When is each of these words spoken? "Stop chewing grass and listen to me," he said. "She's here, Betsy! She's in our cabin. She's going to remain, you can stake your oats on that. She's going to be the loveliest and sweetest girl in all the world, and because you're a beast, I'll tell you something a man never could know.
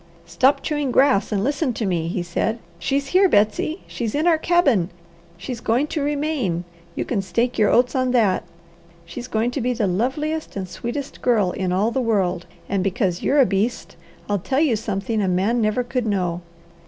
"Stop 0.25 0.63
chewing 0.63 0.89
grass 0.91 1.31
and 1.31 1.43
listen 1.43 1.73
to 1.73 1.85
me," 1.85 2.07
he 2.07 2.23
said. 2.23 2.57
"She's 2.79 3.09
here, 3.09 3.29
Betsy! 3.29 3.83
She's 3.85 4.15
in 4.15 4.25
our 4.25 4.39
cabin. 4.39 4.89
She's 5.37 5.59
going 5.59 5.85
to 5.93 6.01
remain, 6.01 6.63
you 6.95 7.05
can 7.05 7.21
stake 7.21 7.59
your 7.59 7.69
oats 7.69 7.93
on 7.93 8.09
that. 8.09 8.41
She's 9.05 9.27
going 9.27 9.51
to 9.51 9.61
be 9.61 9.73
the 9.73 9.85
loveliest 9.85 10.55
and 10.55 10.67
sweetest 10.67 11.21
girl 11.21 11.51
in 11.51 11.71
all 11.71 11.91
the 11.91 12.01
world, 12.01 12.47
and 12.67 12.83
because 12.83 13.21
you're 13.21 13.39
a 13.41 13.45
beast, 13.45 13.95
I'll 14.27 14.39
tell 14.39 14.59
you 14.59 14.75
something 14.75 15.21
a 15.21 15.27
man 15.27 15.61
never 15.61 15.83
could 15.83 16.07
know. 16.07 16.41